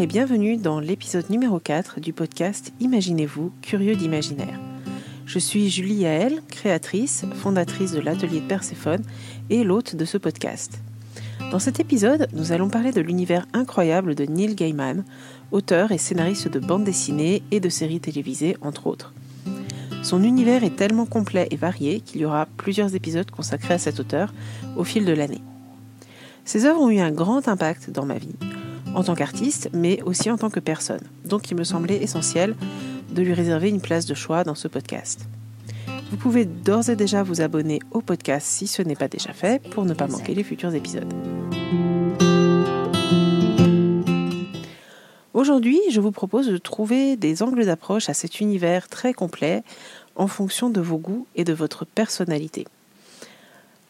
Et 0.00 0.06
bienvenue 0.06 0.56
dans 0.56 0.78
l'épisode 0.78 1.28
numéro 1.28 1.58
4 1.58 1.98
du 1.98 2.12
podcast 2.12 2.72
Imaginez-vous, 2.78 3.50
curieux 3.62 3.96
d'imaginaire. 3.96 4.60
Je 5.26 5.40
suis 5.40 5.70
Julie 5.70 6.02
Yael, 6.02 6.40
créatrice, 6.48 7.24
fondatrice 7.34 7.90
de 7.90 7.98
l'atelier 7.98 8.38
de 8.38 8.46
Perséphone 8.46 9.02
et 9.50 9.64
l'hôte 9.64 9.96
de 9.96 10.04
ce 10.04 10.16
podcast. 10.16 10.78
Dans 11.50 11.58
cet 11.58 11.80
épisode, 11.80 12.28
nous 12.32 12.52
allons 12.52 12.68
parler 12.68 12.92
de 12.92 13.00
l'univers 13.00 13.46
incroyable 13.52 14.14
de 14.14 14.24
Neil 14.24 14.54
Gaiman, 14.54 15.04
auteur 15.50 15.90
et 15.90 15.98
scénariste 15.98 16.46
de 16.46 16.60
bandes 16.60 16.84
dessinées 16.84 17.42
et 17.50 17.58
de 17.58 17.68
séries 17.68 17.98
télévisées, 17.98 18.56
entre 18.60 18.86
autres. 18.86 19.12
Son 20.04 20.22
univers 20.22 20.62
est 20.62 20.76
tellement 20.76 21.06
complet 21.06 21.48
et 21.50 21.56
varié 21.56 22.02
qu'il 22.02 22.20
y 22.20 22.24
aura 22.24 22.46
plusieurs 22.56 22.94
épisodes 22.94 23.32
consacrés 23.32 23.74
à 23.74 23.78
cet 23.78 23.98
auteur 23.98 24.32
au 24.76 24.84
fil 24.84 25.04
de 25.04 25.12
l'année. 25.12 25.42
Ses 26.44 26.66
œuvres 26.66 26.82
ont 26.82 26.90
eu 26.90 27.00
un 27.00 27.10
grand 27.10 27.48
impact 27.48 27.90
dans 27.90 28.06
ma 28.06 28.16
vie, 28.16 28.36
en 28.98 29.04
tant 29.04 29.14
qu'artiste, 29.14 29.70
mais 29.72 30.02
aussi 30.02 30.28
en 30.28 30.36
tant 30.36 30.50
que 30.50 30.58
personne. 30.58 31.00
Donc 31.24 31.52
il 31.52 31.56
me 31.56 31.62
semblait 31.62 32.02
essentiel 32.02 32.56
de 33.10 33.22
lui 33.22 33.32
réserver 33.32 33.68
une 33.68 33.80
place 33.80 34.06
de 34.06 34.14
choix 34.14 34.42
dans 34.42 34.56
ce 34.56 34.66
podcast. 34.66 35.20
Vous 36.10 36.16
pouvez 36.16 36.44
d'ores 36.44 36.90
et 36.90 36.96
déjà 36.96 37.22
vous 37.22 37.40
abonner 37.40 37.78
au 37.92 38.00
podcast 38.00 38.44
si 38.48 38.66
ce 38.66 38.82
n'est 38.82 38.96
pas 38.96 39.06
déjà 39.06 39.32
fait 39.32 39.62
pour 39.70 39.84
ne 39.84 39.94
pas 39.94 40.08
manquer 40.08 40.34
les 40.34 40.42
futurs 40.42 40.74
épisodes. 40.74 41.14
Aujourd'hui, 45.32 45.78
je 45.92 46.00
vous 46.00 46.10
propose 46.10 46.48
de 46.48 46.58
trouver 46.58 47.16
des 47.16 47.44
angles 47.44 47.66
d'approche 47.66 48.08
à 48.08 48.14
cet 48.14 48.40
univers 48.40 48.88
très 48.88 49.12
complet 49.12 49.62
en 50.16 50.26
fonction 50.26 50.70
de 50.70 50.80
vos 50.80 50.98
goûts 50.98 51.28
et 51.36 51.44
de 51.44 51.52
votre 51.52 51.84
personnalité. 51.86 52.66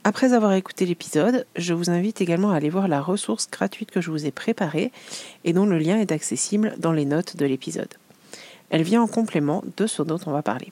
Après 0.05 0.33
avoir 0.33 0.53
écouté 0.53 0.87
l'épisode, 0.87 1.47
je 1.57 1.75
vous 1.75 1.91
invite 1.91 2.21
également 2.21 2.51
à 2.51 2.57
aller 2.57 2.71
voir 2.71 2.89
la 2.89 3.01
ressource 3.01 3.49
gratuite 3.51 3.91
que 3.91 4.01
je 4.01 4.11
vous 4.11 4.27
ai 4.27 4.31
préparée 4.31 4.93
et 5.45 5.53
dont 5.53 5.67
le 5.67 5.79
lien 5.79 5.99
est 5.99 6.13
accessible 6.13 6.75
dans 6.79 6.93
les 6.93 7.05
notes 7.05 7.37
de 7.37 7.45
l'épisode. 7.45 7.93
Elle 8.71 8.83
vient 8.83 9.03
en 9.03 9.07
complément 9.07 9.65
de 9.77 9.87
ce 9.87 10.03
dont 10.03 10.21
on 10.27 10.31
va 10.31 10.43
parler. 10.43 10.69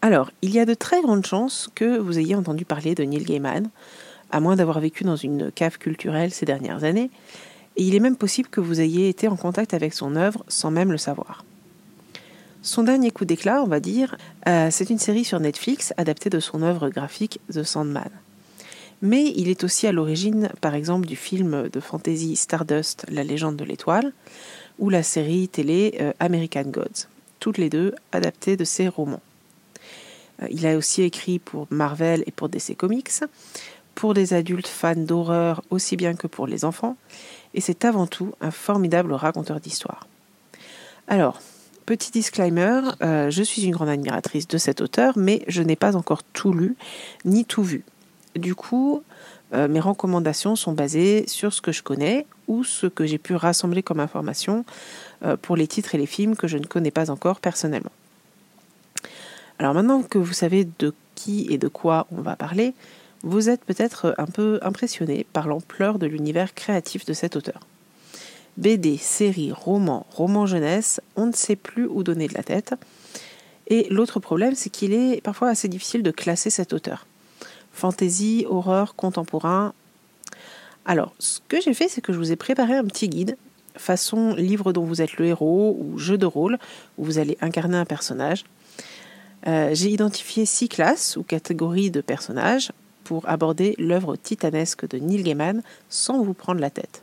Alors, 0.00 0.30
il 0.42 0.50
y 0.52 0.60
a 0.60 0.64
de 0.64 0.74
très 0.74 1.02
grandes 1.02 1.26
chances 1.26 1.68
que 1.74 1.98
vous 1.98 2.18
ayez 2.18 2.36
entendu 2.36 2.64
parler 2.64 2.94
de 2.94 3.02
Neil 3.02 3.24
Gaiman, 3.24 3.68
à 4.30 4.40
moins 4.40 4.54
d'avoir 4.54 4.78
vécu 4.78 5.02
dans 5.02 5.16
une 5.16 5.50
cave 5.50 5.78
culturelle 5.78 6.30
ces 6.30 6.46
dernières 6.46 6.84
années, 6.84 7.10
et 7.76 7.82
il 7.82 7.94
est 7.94 8.00
même 8.00 8.16
possible 8.16 8.48
que 8.48 8.60
vous 8.60 8.80
ayez 8.80 9.08
été 9.08 9.28
en 9.28 9.36
contact 9.36 9.74
avec 9.74 9.92
son 9.92 10.14
œuvre 10.14 10.44
sans 10.46 10.70
même 10.70 10.92
le 10.92 10.98
savoir. 10.98 11.44
Son 12.62 12.82
dernier 12.82 13.12
coup 13.12 13.24
d'éclat, 13.24 13.62
on 13.62 13.66
va 13.66 13.78
dire, 13.78 14.16
euh, 14.48 14.68
c'est 14.70 14.90
une 14.90 14.98
série 14.98 15.24
sur 15.24 15.38
Netflix 15.38 15.94
adaptée 15.96 16.28
de 16.28 16.40
son 16.40 16.62
œuvre 16.62 16.88
graphique 16.88 17.40
The 17.52 17.62
Sandman. 17.62 18.10
Mais 19.00 19.32
il 19.36 19.48
est 19.48 19.62
aussi 19.62 19.86
à 19.86 19.92
l'origine, 19.92 20.50
par 20.60 20.74
exemple, 20.74 21.06
du 21.06 21.14
film 21.14 21.68
de 21.68 21.80
fantasy 21.80 22.34
Stardust, 22.34 23.06
La 23.08 23.22
légende 23.22 23.56
de 23.56 23.64
l'étoile, 23.64 24.12
ou 24.80 24.90
la 24.90 25.04
série 25.04 25.48
télé 25.48 25.96
euh, 26.00 26.12
American 26.18 26.64
Gods, 26.64 27.06
toutes 27.38 27.58
les 27.58 27.70
deux 27.70 27.94
adaptées 28.10 28.56
de 28.56 28.64
ses 28.64 28.88
romans. 28.88 29.22
Euh, 30.42 30.48
il 30.50 30.66
a 30.66 30.76
aussi 30.76 31.02
écrit 31.02 31.38
pour 31.38 31.68
Marvel 31.70 32.24
et 32.26 32.32
pour 32.32 32.48
DC 32.48 32.76
Comics, 32.76 33.22
pour 33.94 34.14
des 34.14 34.34
adultes 34.34 34.68
fans 34.68 34.96
d'horreur 34.96 35.62
aussi 35.70 35.96
bien 35.96 36.14
que 36.14 36.26
pour 36.26 36.48
les 36.48 36.64
enfants, 36.64 36.96
et 37.54 37.60
c'est 37.60 37.84
avant 37.84 38.08
tout 38.08 38.32
un 38.40 38.50
formidable 38.50 39.12
raconteur 39.12 39.60
d'histoire. 39.60 40.08
Alors, 41.06 41.40
Petit 41.88 42.10
disclaimer, 42.10 42.82
euh, 43.02 43.30
je 43.30 43.42
suis 43.42 43.64
une 43.64 43.70
grande 43.70 43.88
admiratrice 43.88 44.46
de 44.46 44.58
cet 44.58 44.82
auteur, 44.82 45.14
mais 45.16 45.42
je 45.48 45.62
n'ai 45.62 45.74
pas 45.74 45.96
encore 45.96 46.22
tout 46.22 46.52
lu 46.52 46.76
ni 47.24 47.46
tout 47.46 47.62
vu. 47.62 47.82
Du 48.36 48.54
coup, 48.54 49.02
euh, 49.54 49.68
mes 49.68 49.80
recommandations 49.80 50.54
sont 50.54 50.72
basées 50.72 51.26
sur 51.26 51.54
ce 51.54 51.62
que 51.62 51.72
je 51.72 51.82
connais 51.82 52.26
ou 52.46 52.62
ce 52.62 52.88
que 52.88 53.06
j'ai 53.06 53.16
pu 53.16 53.34
rassembler 53.34 53.82
comme 53.82 54.00
information 54.00 54.66
euh, 55.24 55.38
pour 55.38 55.56
les 55.56 55.66
titres 55.66 55.94
et 55.94 55.98
les 55.98 56.04
films 56.04 56.36
que 56.36 56.46
je 56.46 56.58
ne 56.58 56.66
connais 56.66 56.90
pas 56.90 57.10
encore 57.10 57.40
personnellement. 57.40 57.92
Alors 59.58 59.72
maintenant 59.72 60.02
que 60.02 60.18
vous 60.18 60.34
savez 60.34 60.68
de 60.78 60.92
qui 61.14 61.46
et 61.48 61.56
de 61.56 61.68
quoi 61.68 62.06
on 62.12 62.20
va 62.20 62.36
parler, 62.36 62.74
vous 63.22 63.48
êtes 63.48 63.64
peut-être 63.64 64.14
un 64.18 64.26
peu 64.26 64.58
impressionné 64.60 65.24
par 65.32 65.48
l'ampleur 65.48 65.98
de 65.98 66.06
l'univers 66.06 66.52
créatif 66.52 67.06
de 67.06 67.14
cet 67.14 67.34
auteur. 67.34 67.60
BD, 68.58 68.96
série, 68.96 69.52
roman, 69.52 70.04
roman 70.10 70.44
jeunesse, 70.44 71.00
on 71.14 71.26
ne 71.26 71.32
sait 71.32 71.54
plus 71.54 71.86
où 71.86 72.02
donner 72.02 72.26
de 72.26 72.34
la 72.34 72.42
tête. 72.42 72.74
Et 73.68 73.86
l'autre 73.88 74.18
problème, 74.18 74.56
c'est 74.56 74.68
qu'il 74.68 74.92
est 74.92 75.20
parfois 75.22 75.48
assez 75.48 75.68
difficile 75.68 76.02
de 76.02 76.10
classer 76.10 76.50
cet 76.50 76.72
auteur. 76.72 77.06
Fantasy, 77.72 78.46
horreur, 78.48 78.96
contemporain. 78.96 79.74
Alors, 80.86 81.14
ce 81.20 81.38
que 81.46 81.60
j'ai 81.60 81.72
fait, 81.72 81.88
c'est 81.88 82.00
que 82.00 82.12
je 82.12 82.18
vous 82.18 82.32
ai 82.32 82.36
préparé 82.36 82.74
un 82.74 82.84
petit 82.84 83.08
guide, 83.08 83.36
façon 83.76 84.34
livre 84.34 84.72
dont 84.72 84.84
vous 84.84 85.02
êtes 85.02 85.18
le 85.18 85.26
héros 85.26 85.78
ou 85.80 85.96
jeu 85.96 86.18
de 86.18 86.26
rôle, 86.26 86.58
où 86.96 87.04
vous 87.04 87.18
allez 87.18 87.38
incarner 87.40 87.76
un 87.76 87.84
personnage. 87.84 88.44
Euh, 89.46 89.70
j'ai 89.72 89.90
identifié 89.90 90.46
six 90.46 90.68
classes 90.68 91.16
ou 91.16 91.22
catégories 91.22 91.92
de 91.92 92.00
personnages 92.00 92.72
pour 93.04 93.28
aborder 93.28 93.76
l'œuvre 93.78 94.16
titanesque 94.16 94.88
de 94.88 94.98
Neil 94.98 95.22
Gaiman 95.22 95.62
sans 95.88 96.20
vous 96.24 96.34
prendre 96.34 96.60
la 96.60 96.70
tête. 96.70 97.02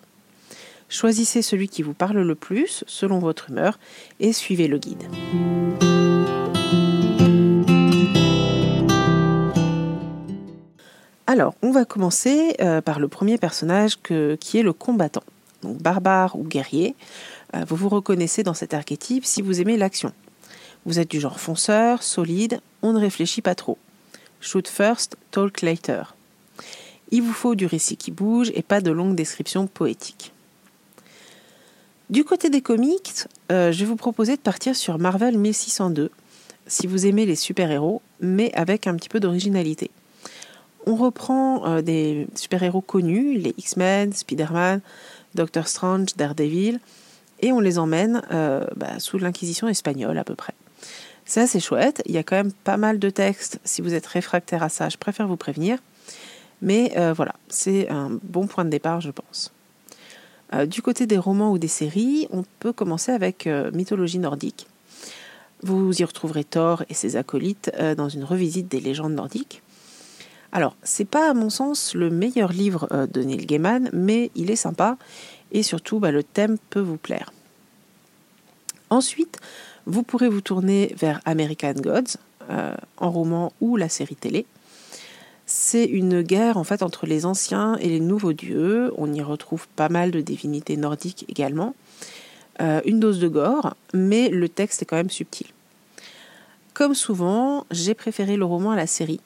Choisissez 0.89 1.41
celui 1.41 1.67
qui 1.67 1.81
vous 1.81 1.93
parle 1.93 2.19
le 2.19 2.35
plus 2.35 2.83
selon 2.87 3.19
votre 3.19 3.49
humeur 3.49 3.79
et 4.19 4.33
suivez 4.33 4.67
le 4.67 4.77
guide. 4.77 5.03
Alors, 11.27 11.55
on 11.61 11.71
va 11.71 11.85
commencer 11.85 12.55
euh, 12.61 12.81
par 12.81 12.99
le 12.99 13.07
premier 13.07 13.37
personnage 13.37 13.97
qui 13.97 14.57
est 14.57 14.63
le 14.63 14.73
combattant. 14.73 15.23
Donc, 15.63 15.81
barbare 15.81 16.37
ou 16.37 16.43
guerrier, 16.43 16.95
euh, 17.55 17.65
vous 17.67 17.75
vous 17.75 17.89
reconnaissez 17.89 18.43
dans 18.43 18.53
cet 18.53 18.73
archétype 18.73 19.25
si 19.25 19.41
vous 19.41 19.59
aimez 19.59 19.75
l'action. 19.75 20.13
Vous 20.85 20.99
êtes 20.99 21.09
du 21.09 21.19
genre 21.19 21.39
fonceur, 21.39 22.03
solide, 22.03 22.61
on 22.83 22.93
ne 22.93 22.99
réfléchit 22.99 23.41
pas 23.41 23.55
trop. 23.55 23.79
Shoot 24.39 24.67
first, 24.67 25.17
talk 25.31 25.61
later. 25.61 26.15
Il 27.09 27.23
vous 27.23 27.33
faut 27.33 27.55
du 27.55 27.65
récit 27.65 27.97
qui 27.97 28.11
bouge 28.11 28.51
et 28.53 28.61
pas 28.61 28.81
de 28.81 28.91
longues 28.91 29.15
descriptions 29.15 29.65
poétiques. 29.65 30.31
Du 32.11 32.23
côté 32.23 32.51
des 32.51 32.61
comics, 32.61 33.25
euh, 33.51 33.71
je 33.71 33.79
vais 33.79 33.85
vous 33.85 33.95
proposer 33.95 34.35
de 34.35 34.41
partir 34.41 34.75
sur 34.75 34.99
Marvel 34.99 35.39
1602, 35.39 36.11
si 36.67 36.85
vous 36.85 37.07
aimez 37.07 37.25
les 37.25 37.35
super-héros, 37.35 38.03
mais 38.19 38.53
avec 38.53 38.85
un 38.85 38.93
petit 38.95 39.09
peu 39.09 39.19
d'originalité. 39.19 39.89
On 40.85 40.95
reprend 40.95 41.65
euh, 41.65 41.81
des 41.81 42.27
super-héros 42.35 42.81
connus, 42.81 43.39
les 43.39 43.55
X-Men, 43.57 44.13
Spider-Man, 44.13 44.81
Doctor 45.33 45.67
Strange, 45.67 46.09
Daredevil, 46.15 46.79
et 47.41 47.51
on 47.51 47.59
les 47.59 47.79
emmène 47.79 48.21
euh, 48.31 48.67
bah, 48.75 48.99
sous 48.99 49.17
l'Inquisition 49.17 49.67
espagnole 49.67 50.19
à 50.19 50.23
peu 50.23 50.35
près. 50.35 50.53
C'est 51.25 51.41
assez 51.41 51.59
chouette, 51.59 52.03
il 52.05 52.13
y 52.13 52.19
a 52.19 52.23
quand 52.23 52.35
même 52.35 52.53
pas 52.53 52.77
mal 52.77 52.99
de 52.99 53.09
textes, 53.09 53.59
si 53.63 53.81
vous 53.81 53.95
êtes 53.95 54.05
réfractaire 54.05 54.61
à 54.61 54.69
ça, 54.69 54.89
je 54.89 54.97
préfère 54.97 55.27
vous 55.27 55.37
prévenir. 55.37 55.79
Mais 56.61 56.93
voilà, 57.13 57.33
c'est 57.49 57.89
un 57.89 58.17
bon 58.23 58.47
point 58.47 58.63
de 58.63 58.69
départ, 58.69 59.01
je 59.01 59.11
pense. 59.11 59.54
Euh, 60.53 60.65
du 60.65 60.81
côté 60.81 61.07
des 61.07 61.17
romans 61.17 61.51
ou 61.51 61.57
des 61.57 61.67
séries, 61.67 62.27
on 62.31 62.43
peut 62.59 62.73
commencer 62.73 63.11
avec 63.11 63.47
euh, 63.47 63.71
mythologie 63.71 64.19
nordique. 64.19 64.67
Vous 65.63 65.99
y 65.99 66.03
retrouverez 66.03 66.43
Thor 66.43 66.83
et 66.89 66.93
ses 66.93 67.15
acolytes 67.15 67.71
euh, 67.79 67.95
dans 67.95 68.09
une 68.09 68.23
revisite 68.23 68.67
des 68.67 68.79
légendes 68.79 69.13
nordiques. 69.13 69.61
Alors, 70.51 70.75
c'est 70.83 71.05
pas 71.05 71.31
à 71.31 71.33
mon 71.33 71.49
sens 71.49 71.95
le 71.95 72.09
meilleur 72.09 72.51
livre 72.53 72.87
de 73.11 73.23
Neil 73.23 73.45
Gaiman, 73.45 73.89
mais 73.91 74.31
il 74.35 74.51
est 74.51 74.55
sympa 74.55 74.97
et 75.51 75.63
surtout 75.63 75.99
bah, 75.99 76.11
le 76.11 76.23
thème 76.23 76.57
peut 76.69 76.79
vous 76.79 76.97
plaire. 76.97 77.33
Ensuite, 78.89 79.39
vous 79.85 80.03
pourrez 80.03 80.29
vous 80.29 80.39
tourner 80.39 80.95
vers 80.97 81.19
American 81.25 81.73
Gods, 81.73 82.17
en 82.97 83.11
roman 83.11 83.51
ou 83.59 83.75
la 83.75 83.89
série 83.89 84.15
télé. 84.15 84.45
C'est 85.45 85.85
une 85.85 86.21
guerre 86.21 86.57
en 86.57 86.63
fait 86.63 86.81
entre 86.81 87.05
les 87.05 87.25
anciens 87.25 87.75
et 87.77 87.87
les 87.87 87.99
nouveaux 87.99 88.33
dieux. 88.33 88.91
On 88.97 89.13
y 89.13 89.21
retrouve 89.21 89.67
pas 89.75 89.89
mal 89.89 90.11
de 90.11 90.21
divinités 90.21 90.75
nordiques 90.75 91.25
également. 91.29 91.75
Euh, 92.61 92.81
une 92.85 92.99
dose 92.99 93.19
de 93.19 93.27
gore, 93.27 93.75
mais 93.93 94.29
le 94.29 94.47
texte 94.49 94.81
est 94.81 94.85
quand 94.85 94.95
même 94.95 95.09
subtil. 95.09 95.47
Comme 96.73 96.95
souvent, 96.95 97.65
j'ai 97.69 97.93
préféré 97.93 98.37
le 98.37 98.45
roman 98.45 98.71
à 98.71 98.75
la 98.75 98.87
série, 98.87 99.19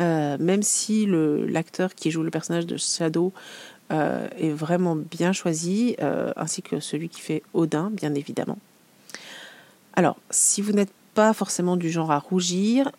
euh, 0.00 0.36
même 0.38 0.62
si 0.62 1.06
l'acteur 1.08 1.94
qui 1.94 2.10
joue 2.10 2.22
le 2.22 2.30
personnage 2.30 2.66
de 2.66 2.76
Shadow 2.76 3.32
euh, 3.92 4.26
est 4.38 4.50
vraiment 4.50 4.96
bien 4.96 5.32
choisi, 5.32 5.96
ainsi 6.36 6.62
que 6.62 6.80
celui 6.80 7.08
qui 7.08 7.20
fait 7.20 7.42
Odin, 7.52 7.90
bien 7.90 8.14
évidemment. 8.14 8.58
Alors, 9.94 10.16
si 10.30 10.60
vous 10.60 10.72
n'êtes 10.72 10.92
pas 11.14 11.32
forcément 11.32 11.76
du 11.76 11.90
genre 11.90 12.10
à 12.10 12.18
rougir, 12.18 12.90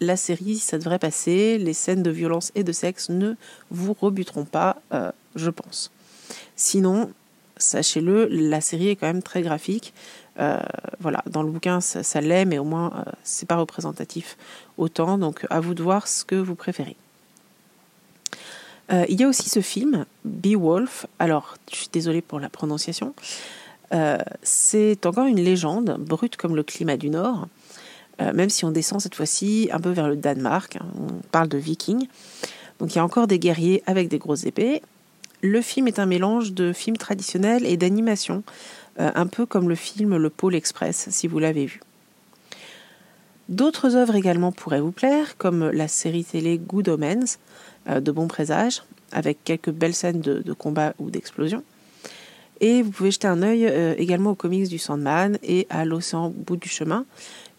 la 0.00 0.16
série, 0.16 0.58
ça 0.58 0.78
devrait 0.78 0.98
passer. 0.98 1.58
Les 1.58 1.72
scènes 1.72 2.02
de 2.02 2.10
violence 2.10 2.52
et 2.54 2.64
de 2.64 2.72
sexe 2.72 3.08
ne 3.08 3.34
vous 3.70 3.96
rebuteront 3.98 4.44
pas, 4.44 4.80
euh, 4.92 5.10
je 5.34 5.50
pense. 5.50 5.90
Sinon, 6.56 7.10
sachez-le, 7.56 8.26
la 8.26 8.60
série 8.60 8.88
est 8.88 8.96
quand 8.96 9.06
même 9.06 9.22
très 9.22 9.42
graphique. 9.42 9.92
Euh, 10.40 10.60
voilà, 11.00 11.22
dans 11.28 11.42
le 11.42 11.50
bouquin, 11.50 11.80
ça, 11.80 12.20
l'est, 12.20 12.44
mais 12.44 12.58
au 12.58 12.64
moins, 12.64 12.92
euh, 12.94 13.10
c'est 13.24 13.46
pas 13.46 13.56
représentatif 13.56 14.36
autant. 14.76 15.18
Donc, 15.18 15.46
à 15.50 15.60
vous 15.60 15.74
de 15.74 15.82
voir 15.82 16.06
ce 16.06 16.24
que 16.24 16.36
vous 16.36 16.54
préférez. 16.54 16.96
Euh, 18.90 19.04
il 19.08 19.20
y 19.20 19.24
a 19.24 19.28
aussi 19.28 19.48
ce 19.48 19.60
film, 19.60 20.06
Beowulf. 20.24 21.06
Alors, 21.18 21.56
je 21.70 21.76
suis 21.76 21.88
désolée 21.92 22.22
pour 22.22 22.40
la 22.40 22.48
prononciation. 22.48 23.14
C'est 24.42 25.06
encore 25.06 25.24
une 25.24 25.40
légende, 25.40 25.96
brute 25.98 26.36
comme 26.36 26.54
le 26.54 26.62
climat 26.62 26.98
du 26.98 27.08
Nord, 27.08 27.48
euh, 28.20 28.32
même 28.32 28.50
si 28.50 28.64
on 28.64 28.70
descend 28.70 29.00
cette 29.00 29.14
fois-ci 29.14 29.68
un 29.72 29.80
peu 29.80 29.90
vers 29.90 30.08
le 30.08 30.16
Danemark. 30.16 30.76
Hein. 30.76 30.86
on 30.98 31.12
parle 31.30 31.48
de 31.48 31.58
vikings. 31.58 32.06
Donc, 32.78 32.94
il 32.94 32.96
y 32.96 33.00
a 33.00 33.04
encore 33.04 33.26
des 33.26 33.38
guerriers 33.38 33.82
avec 33.86 34.08
des 34.08 34.18
grosses 34.18 34.44
épées. 34.44 34.82
Le 35.42 35.60
film 35.60 35.88
est 35.88 35.98
un 35.98 36.06
mélange 36.06 36.52
de 36.52 36.72
film 36.72 36.96
traditionnel 36.96 37.64
et 37.64 37.76
d'animation, 37.76 38.42
un 38.98 39.26
peu 39.28 39.46
comme 39.46 39.68
le 39.68 39.76
film 39.76 40.16
Le 40.16 40.30
Pôle 40.30 40.56
Express, 40.56 41.08
si 41.10 41.28
vous 41.28 41.38
l'avez 41.38 41.66
vu. 41.66 41.80
D'autres 43.48 43.96
œuvres 43.96 44.14
également 44.14 44.52
pourraient 44.52 44.80
vous 44.80 44.92
plaire, 44.92 45.38
comme 45.38 45.70
la 45.70 45.88
série 45.88 46.24
télé 46.24 46.58
Good 46.58 46.88
Omens, 46.88 47.38
euh, 47.88 48.00
de 48.00 48.12
bons 48.12 48.28
présages, 48.28 48.82
avec 49.10 49.42
quelques 49.42 49.70
belles 49.70 49.94
scènes 49.94 50.20
de, 50.20 50.52
combat 50.52 50.92
ou 50.98 51.10
d'explosion. 51.10 51.62
Et 52.60 52.82
vous 52.82 52.90
pouvez 52.90 53.10
jeter 53.10 53.28
un 53.28 53.42
œil 53.42 53.66
euh, 53.66 53.94
également 53.98 54.30
aux 54.30 54.34
comics 54.34 54.68
du 54.68 54.78
Sandman 54.78 55.38
et 55.42 55.66
à 55.70 55.84
l'océan 55.84 56.26
au 56.26 56.30
bout 56.30 56.56
du 56.56 56.68
chemin. 56.68 57.04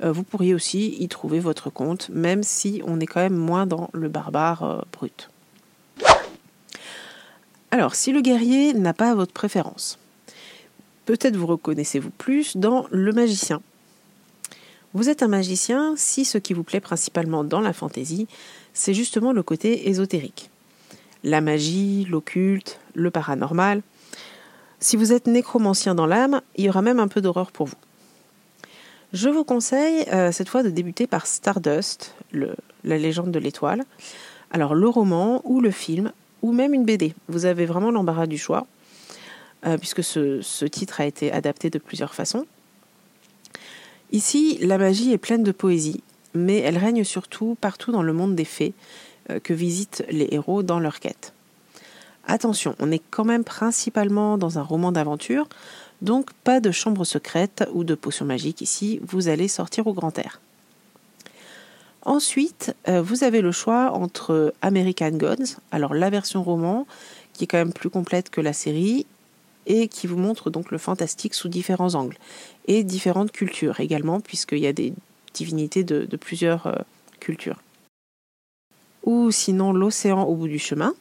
Euh, 0.04 0.12
vous 0.12 0.24
pourriez 0.24 0.54
aussi 0.54 0.96
y 1.00 1.08
trouver 1.08 1.40
votre 1.40 1.70
compte, 1.70 2.10
même 2.10 2.44
si 2.44 2.82
on 2.86 3.00
est 3.00 3.06
quand 3.06 3.22
même 3.22 3.36
moins 3.36 3.66
dans 3.66 3.90
le 3.94 4.10
barbare 4.10 4.86
brut. 4.92 5.30
Alors, 7.72 7.94
si 7.96 8.12
le 8.12 8.22
guerrier 8.22 8.74
n'a 8.74 8.94
pas 8.94 9.14
votre 9.14 9.32
préférence, 9.32 10.00
peut-être 11.06 11.38
vous 11.38 11.46
reconnaissez-vous 11.46 12.10
plus 12.10 12.58
dans 12.58 12.88
le 12.90 13.12
magicien. 13.12 13.62
Vous 14.94 15.08
êtes 15.08 15.22
un 15.22 15.28
magicien 15.28 15.94
si 15.96 16.26
ce 16.26 16.40
qui 16.40 16.56
vous 16.56 16.64
plaît 16.64 16.80
principalement 16.80 17.44
dans 17.44 17.62
la 17.62 17.74
fantaisie, 17.74 18.28
c'est 18.74 18.96
justement 18.96 19.34
le 19.34 19.44
côté 19.44 19.88
ésotérique. 19.88 20.50
La 21.24 21.42
magie, 21.42 22.08
l'occulte, 22.10 22.80
le 22.96 23.12
paranormal. 23.12 23.84
Si 24.80 24.96
vous 24.96 25.12
êtes 25.12 25.28
nécromancien 25.28 25.94
dans 25.94 26.06
l'âme, 26.06 26.42
il 26.56 26.66
y 26.66 26.70
aura 26.70 26.82
même 26.82 27.00
un 27.00 27.08
peu 27.08 27.22
d'horreur 27.22 27.52
pour 27.52 27.68
vous. 27.68 27.76
Je 29.12 29.30
vous 29.30 29.44
conseille 29.44 30.06
euh, 30.14 30.32
cette 30.32 30.50
fois 30.50 30.64
de 30.64 30.70
débuter 30.70 31.08
par 31.08 31.26
Stardust, 31.26 32.16
la 32.32 32.98
légende 32.98 33.32
de 33.32 33.40
l'étoile. 33.40 33.84
Alors 34.52 34.76
le 34.76 34.88
roman 34.88 35.42
ou 35.44 35.62
le 35.62 35.72
film 35.72 36.12
ou 36.42 36.54
même 36.54 36.74
une 36.74 36.86
BD. 36.86 37.14
Vous 37.28 37.46
avez 37.46 37.66
vraiment 37.66 37.92
l'embarras 37.92 38.28
du 38.28 38.38
choix, 38.38 38.68
euh, 39.66 39.78
puisque 39.78 40.04
ce 40.04 40.66
titre 40.66 41.02
a 41.02 41.06
été 41.06 41.32
adapté 41.32 41.70
de 41.70 41.80
plusieurs 41.80 42.14
façons. 42.14 42.46
Ici, 44.12 44.58
la 44.62 44.78
magie 44.78 45.12
est 45.12 45.18
pleine 45.18 45.44
de 45.44 45.52
poésie, 45.52 46.02
mais 46.34 46.60
elle 46.60 46.78
règne 46.78 47.04
surtout 47.04 47.58
partout 47.60 47.92
dans 47.92 48.02
le 48.02 48.14
monde 48.14 48.36
des 48.36 48.46
fées 48.46 48.74
euh, 49.30 49.40
que 49.40 49.54
visitent 49.54 50.04
les 50.10 50.30
héros 50.32 50.64
dans 50.64 50.80
leur 50.80 51.00
quête. 51.00 51.34
Attention, 52.32 52.76
on 52.78 52.92
est 52.92 53.02
quand 53.10 53.26
même 53.26 53.44
principalement 53.44 54.38
dans 54.38 54.60
un 54.60 54.62
roman 54.62 54.92
d'aventure, 54.92 55.50
donc 56.04 56.32
pas 56.44 56.60
de 56.60 56.70
chambre 56.70 57.04
secrète 57.04 57.68
ou 57.74 57.84
de 57.84 57.96
potions 57.96 58.24
magiques 58.24 58.62
ici, 58.62 59.00
vous 59.02 59.30
allez 59.30 59.48
sortir 59.48 59.88
au 59.88 59.94
grand 59.94 60.16
air. 60.20 60.40
Ensuite, 62.04 62.76
euh, 62.88 63.02
vous 63.02 63.24
avez 63.24 63.42
le 63.42 63.52
choix 63.52 63.94
entre 63.94 64.54
American 64.62 65.10
Gods, 65.10 65.58
alors 65.72 65.96
la 65.96 66.12
version 66.12 66.44
roman, 66.44 66.86
qui 67.34 67.46
est 67.46 67.48
quand 67.48 67.58
même 67.58 67.74
plus 67.74 67.90
complète 67.90 68.30
que 68.30 68.42
la 68.42 68.54
série, 68.54 69.08
et 69.66 69.88
qui 69.88 70.06
vous 70.06 70.18
montre 70.18 70.52
donc 70.52 70.70
le 70.70 70.78
fantastique 70.78 71.34
sous 71.34 71.50
différents 71.50 71.96
angles 71.96 72.18
et 72.68 72.84
différentes 72.84 73.32
cultures 73.32 73.80
également, 73.80 74.20
puisqu'il 74.20 74.60
y 74.60 74.68
a 74.68 74.74
des 74.74 74.94
divinités 75.34 75.84
de, 75.84 76.06
plusieurs 76.16 76.68
euh, 76.68 76.76
cultures. 77.20 77.64
Ou 79.04 79.32
sinon 79.32 79.74
l'océan 79.74 80.26
au 80.26 80.36
bout 80.36 80.48
du 80.48 80.60
chemin, 80.60 80.94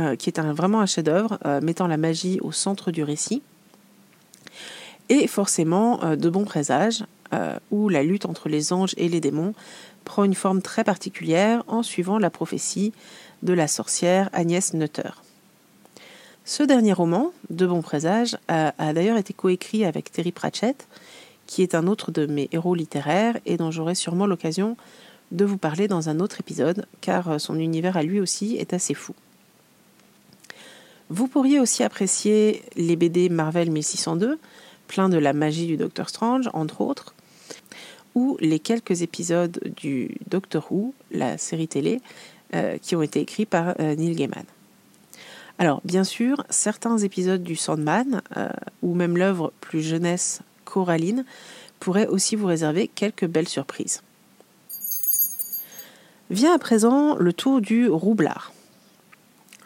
euh, 0.00 0.16
qui 0.16 0.30
est 0.30 0.40
vraiment 0.40 0.80
un 0.80 0.86
chef-d'œuvre, 0.86 1.38
euh, 1.44 1.60
mettant 1.60 1.86
la 1.86 1.96
magie 1.96 2.38
au 2.42 2.52
centre 2.52 2.90
du 2.90 3.02
récit. 3.02 3.42
Et 5.08 5.26
forcément 5.26 6.16
de 6.16 6.30
bons 6.30 6.44
présages, 6.44 7.04
où 7.70 7.90
la 7.90 8.02
lutte 8.02 8.24
entre 8.24 8.48
les 8.48 8.72
anges 8.72 8.94
et 8.96 9.08
les 9.08 9.20
démons 9.20 9.52
prend 10.04 10.24
une 10.24 10.34
forme 10.34 10.62
très 10.62 10.82
particulière 10.82 11.62
en 11.66 11.82
suivant 11.82 12.18
la 12.18 12.30
prophétie 12.30 12.94
de 13.42 13.52
la 13.52 13.68
sorcière 13.68 14.30
Agnès 14.32 14.72
Nutter. 14.72 15.10
Ce 16.46 16.62
dernier 16.62 16.92
roman, 16.92 17.32
De 17.48 17.66
bons 17.66 17.82
présages, 17.82 18.36
a, 18.48 18.72
d'ailleurs 18.92 19.16
été 19.16 19.32
coécrit 19.32 19.84
avec 19.84 20.12
Terry 20.12 20.32
Pratchett, 20.32 20.86
qui 21.46 21.62
est 21.62 21.74
un 21.74 21.86
autre 21.86 22.10
de 22.10 22.26
mes 22.26 22.48
héros 22.52 22.74
littéraires 22.74 23.38
et 23.46 23.56
dont 23.56 23.70
j'aurai 23.70 23.94
sûrement 23.94 24.26
l'occasion 24.26 24.76
de 25.32 25.44
vous 25.44 25.58
parler 25.58 25.88
dans 25.88 26.08
un 26.08 26.20
autre 26.20 26.40
épisode, 26.40 26.86
car 27.00 27.40
son 27.40 27.58
univers 27.58 27.96
à 27.96 28.02
lui 28.02 28.20
aussi 28.20 28.56
est 28.56 28.74
assez 28.74 28.94
fou. 28.94 29.14
Vous 31.10 31.28
pourriez 31.28 31.60
aussi 31.60 31.82
apprécier 31.82 32.62
les 32.76 32.96
BD 32.96 33.28
Marvel 33.28 33.70
1602, 33.70 34.38
plein 34.88 35.08
de 35.08 35.18
la 35.18 35.32
magie 35.32 35.66
du 35.66 35.76
Docteur 35.76 36.08
Strange, 36.08 36.48
entre 36.54 36.80
autres, 36.80 37.14
ou 38.14 38.38
les 38.40 38.58
quelques 38.58 39.02
épisodes 39.02 39.60
du 39.76 40.16
Doctor 40.28 40.70
Who, 40.70 40.94
la 41.10 41.36
série 41.36 41.68
télé, 41.68 42.00
euh, 42.54 42.78
qui 42.78 42.96
ont 42.96 43.02
été 43.02 43.20
écrits 43.20 43.44
par 43.44 43.74
euh, 43.80 43.94
Neil 43.94 44.14
Gaiman. 44.14 44.44
Alors, 45.58 45.80
bien 45.84 46.04
sûr, 46.04 46.44
certains 46.48 46.98
épisodes 46.98 47.42
du 47.42 47.54
Sandman, 47.54 48.22
euh, 48.36 48.48
ou 48.82 48.94
même 48.94 49.16
l'œuvre 49.16 49.52
plus 49.60 49.82
jeunesse 49.82 50.40
Coraline, 50.64 51.24
pourraient 51.80 52.06
aussi 52.06 52.34
vous 52.34 52.46
réserver 52.46 52.88
quelques 52.88 53.26
belles 53.26 53.48
surprises. 53.48 54.02
Vient 56.30 56.54
à 56.54 56.58
présent 56.58 57.14
le 57.16 57.32
tour 57.32 57.60
du 57.60 57.88
roublard. 57.88 58.52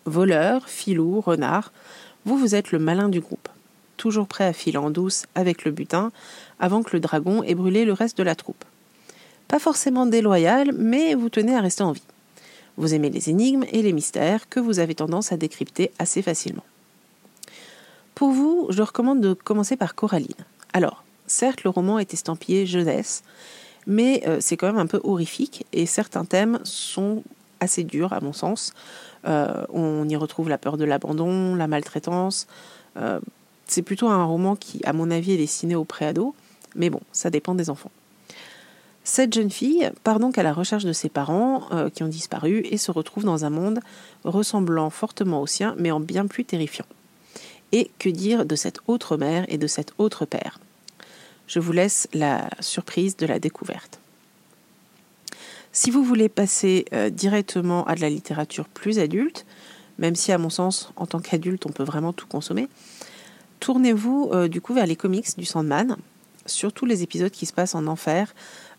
Voleur, 0.09 0.67
filou, 0.69 1.21
renard, 1.21 1.71
vous 2.25 2.39
vous 2.39 2.55
êtes 2.55 2.73
le 2.73 2.79
malin 2.79 3.11
du 3.11 3.21
groupe, 3.21 3.49
toujours 3.99 4.27
prêt 4.27 4.47
à 4.47 4.55
filer 4.55 4.79
en 4.79 4.91
douce 4.91 5.27
avec 5.35 5.67
le 5.67 5.71
butin 5.71 6.13
avant 6.59 6.83
que 6.83 6.95
le 6.95 7.01
dragon 7.01 7.43
ait 7.43 7.55
brûlé 7.55 7.85
le 7.85 7.93
reste 7.93 8.17
de 8.17 8.23
la 8.23 8.35
troupe. 8.35 8.65
Pas 9.49 9.59
forcément 9.59 10.07
déloyal, 10.07 10.73
mais 10.73 11.15
vous 11.15 11.29
tenez 11.29 11.55
à 11.55 11.61
rester 11.61 11.83
en 11.83 11.93
vie. 11.93 12.03
Vous 12.79 12.95
aimez 12.95 13.11
les 13.11 13.29
énigmes 13.29 13.65
et 13.71 13.83
les 13.83 13.93
mystères 13.93 14.49
que 14.49 14.61
vous 14.61 14.79
avez 14.79 14.95
tendance 14.95 15.31
à 15.31 15.37
décrypter 15.37 15.91
assez 15.99 16.23
facilement. 16.23 16.65
Pour 18.15 18.31
vous, 18.31 18.67
je 18.71 18.83
recommande 18.83 19.21
de 19.21 19.35
commencer 19.35 19.77
par 19.77 19.95
Coraline. 19.95 20.29
Alors, 20.73 21.05
certes, 21.27 21.65
le 21.65 21.71
roman 21.71 21.99
est 21.99 22.15
estampillé 22.15 22.65
jeunesse, 22.65 23.23
mais 23.87 24.23
euh, 24.27 24.39
c'est 24.41 24.57
quand 24.57 24.69
même 24.69 24.79
un 24.79 24.87
peu 24.87 25.00
horrifique 25.05 25.67
et 25.75 25.85
certains 25.85 26.25
thèmes 26.25 26.61
sont 26.65 27.23
assez 27.61 27.85
durs 27.85 28.12
à 28.12 28.21
mon 28.21 28.33
sens. 28.33 28.73
Euh, 29.27 29.65
on 29.73 30.09
y 30.09 30.17
retrouve 30.17 30.49
la 30.49 30.59
peur 30.59 30.77
de 30.77 30.85
l'abandon, 30.85 31.55
la 31.55 31.67
maltraitance. 31.67 32.47
Euh, 32.97 33.21
c'est 33.67 33.83
plutôt 33.83 34.09
un 34.09 34.25
roman 34.25 34.57
qui, 34.57 34.81
à 34.85 34.93
mon 34.93 35.11
avis, 35.11 35.33
est 35.33 35.38
destiné 35.38 35.75
aux 35.75 35.85
préados, 35.85 36.35
mais 36.75 36.91
bon, 36.91 37.00
ça 37.12 37.31
dépend 37.31 37.55
des 37.55 37.71
enfants. 37.71 37.91
Cette 39.05 39.33
jeune 39.33 39.50
fille 39.50 39.91
part 40.05 40.21
donc 40.21 40.37
à 40.37 40.43
la 40.43 40.53
recherche 40.53 40.85
de 40.85 40.93
ses 40.93 41.09
parents 41.09 41.62
euh, 41.73 41.88
qui 41.88 42.03
ont 42.03 42.09
disparu 42.09 42.61
et 42.71 42.77
se 42.77 42.91
retrouve 42.91 43.25
dans 43.25 43.47
un 43.47 43.50
monde 43.50 43.81
ressemblant 44.25 44.91
fortement 44.91 45.41
au 45.41 45.47
sien 45.47 45.75
mais 45.79 45.91
en 45.91 45.99
bien 45.99 46.27
plus 46.27 46.45
terrifiant. 46.45 46.85
Et 47.73 47.91
que 47.99 48.11
dire 48.11 48.45
de 48.45 48.55
cette 48.55 48.81
autre 48.87 49.17
mère 49.17 49.47
et 49.49 49.57
de 49.57 49.67
cet 49.67 49.93
autre 49.97 50.27
père? 50.27 50.61
Je 51.47 51.59
vous 51.59 51.73
laisse 51.73 52.07
la 52.12 52.50
surprise 52.61 53.17
de 53.17 53.25
la 53.25 53.38
découverte. 53.38 53.99
Si 55.80 55.92
vous 55.92 56.02
voulez 56.02 56.28
passer 56.28 56.87
euh, 56.92 57.08
directement 57.08 57.85
à 57.87 57.94
de 57.94 58.00
la 58.00 58.11
littérature 58.11 58.66
plus 58.66 58.99
adulte, 58.99 59.47
même 60.00 60.16
si 60.16 60.32
à 60.32 60.38
mon 60.38 60.50
sens 60.50 60.90
en 60.97 61.06
tant 61.06 61.20
qu'adulte 61.20 61.66
on 61.66 61.68
peut 61.68 61.85
vraiment 61.85 62.12
tout 62.12 62.26
consommer, 62.26 62.66
tournez-vous 63.61 64.30
euh, 64.32 64.49
du 64.49 64.61
coup 64.61 64.75
vers 64.75 64.87
les 64.87 64.97
comics 64.97 65.38
du 65.38 65.44
Sandman, 65.44 65.97
surtout 66.47 66.85
les 66.85 67.04
épisodes 67.04 67.30
qui 67.30 67.47
se 67.47 67.52
passent 67.52 67.76
en 67.76 67.87
enfer, 67.87 68.35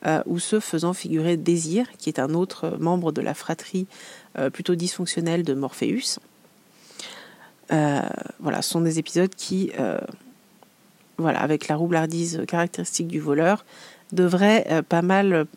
euh, 0.06 0.22
ou 0.26 0.40
ceux 0.40 0.60
faisant 0.60 0.92
figurer 0.92 1.38
Désir, 1.38 1.88
qui 1.98 2.10
est 2.10 2.20
un 2.20 2.34
autre 2.34 2.76
membre 2.82 3.14
de 3.14 3.22
la 3.22 3.34
fratrie 3.34 3.88
plutôt 4.52 4.76
dysfonctionnelle 4.76 5.44
de 5.44 5.54
Morpheus. 5.54 6.20
Voilà, 7.70 8.62
ce 8.62 8.70
sont 8.70 8.82
des 8.82 9.00
épisodes 9.00 9.34
qui, 9.34 9.72
voilà, 11.18 11.40
avec 11.40 11.70
la 11.70 11.78
roublardise 11.78 12.44
caractéristique 12.46 13.08
du 13.08 13.22
voleur, 13.22 13.64
devraient 14.12 14.84
pas 14.90 15.02
mal 15.02 15.48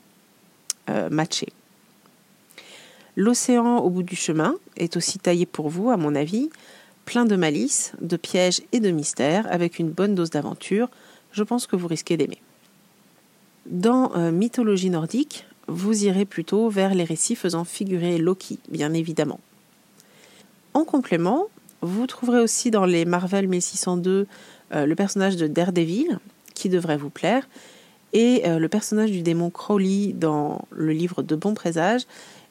matcher. 1.11 1.49
L'océan 3.17 3.79
au 3.79 3.91
bout 3.91 4.03
du 4.03 4.17
chemin 4.17 4.57
est 4.77 4.97
aussi 4.97 5.19
taillé 5.19 5.47
pour 5.47 5.69
vous, 5.69 5.91
à 5.91 5.97
mon 5.97 6.15
avis, 6.15 6.51
plein 7.05 7.25
de 7.25 7.37
malice, 7.37 7.93
de 8.01 8.17
pièges 8.17 8.62
et 8.73 8.81
de 8.81 8.91
mystères, 8.91 9.47
avec 9.51 9.79
une 9.79 9.91
bonne 9.91 10.15
dose 10.15 10.31
d'aventure. 10.31 10.89
Je 11.33 11.43
pense 11.43 11.67
que 11.67 11.77
vous 11.77 11.89
risquez 11.89 12.17
d'aimer. 12.17 12.41
Dans 13.67 14.15
euh, 14.17 14.31
mythologie 14.33 14.91
nordique, 14.91 15.47
vous 15.69 16.05
irez 16.05 16.25
plutôt 16.25 16.69
vers 16.69 16.95
les 16.95 17.05
récits 17.05 17.37
faisant 17.37 17.65
figurer 17.65 18.19
Loki, 18.19 18.59
bien 18.69 18.93
évidemment. 18.93 19.41
En 20.75 20.85
complément, 20.85 21.47
vous 21.81 22.07
trouverez 22.07 22.41
aussi 22.41 22.71
dans 22.71 22.87
les 22.87 23.05
Marvel 23.05 23.47
1602 23.47 24.27
euh, 24.75 24.87
le 24.87 24.95
personnage 24.95 25.37
de 25.37 25.47
Daredevil, 25.47 26.19
qui 26.55 26.69
devrait 26.69 26.97
vous 26.97 27.11
plaire, 27.11 27.47
et 28.12 28.42
euh, 28.47 28.59
le 28.59 28.69
personnage 28.69 29.11
du 29.11 29.23
démon 29.23 29.50
Crowley 29.50 30.12
dans 30.12 30.66
le 30.71 30.92
livre 30.92 31.23
de 31.23 31.35
Bon 31.35 31.54
Présage, 31.54 32.02